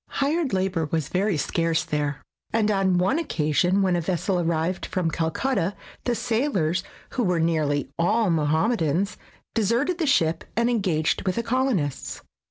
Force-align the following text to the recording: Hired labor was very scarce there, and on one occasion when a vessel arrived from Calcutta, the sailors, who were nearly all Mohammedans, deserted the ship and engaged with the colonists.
Hired 0.17 0.51
labor 0.51 0.85
was 0.91 1.09
very 1.09 1.37
scarce 1.37 1.83
there, 1.83 2.23
and 2.51 2.71
on 2.71 2.97
one 2.97 3.19
occasion 3.19 3.83
when 3.83 3.95
a 3.95 4.01
vessel 4.01 4.39
arrived 4.39 4.87
from 4.87 5.11
Calcutta, 5.11 5.75
the 6.05 6.15
sailors, 6.15 6.83
who 7.11 7.23
were 7.23 7.39
nearly 7.39 7.87
all 7.99 8.31
Mohammedans, 8.31 9.15
deserted 9.53 9.99
the 9.99 10.07
ship 10.07 10.43
and 10.55 10.71
engaged 10.71 11.21
with 11.27 11.35
the 11.35 11.43
colonists. 11.43 12.23